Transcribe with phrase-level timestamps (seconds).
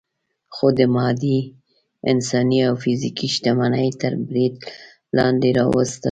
[0.55, 1.39] خو د مادي،
[2.11, 4.55] انساني او فزیکي شتمنۍ تر برید
[5.17, 5.99] لاندې راوستل.